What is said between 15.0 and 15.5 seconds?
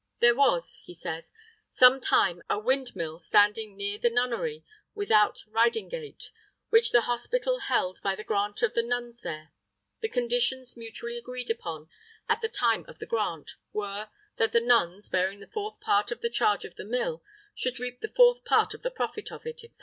bearing the